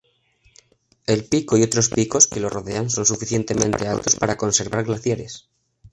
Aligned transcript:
El 1.05 1.25
pico 1.25 1.57
y 1.57 1.61
otros 1.61 1.89
picos 1.89 2.25
que 2.25 2.39
lo 2.39 2.49
rodean 2.49 2.89
son 2.89 3.05
suficientemente 3.05 3.87
altos 3.87 4.15
para 4.15 4.35
conservar 4.35 4.83
glaciares. 4.83 5.47